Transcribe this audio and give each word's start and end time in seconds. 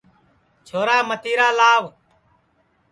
چھورا 0.67 0.97
متیرا 1.09 1.47
لاو 1.57 1.83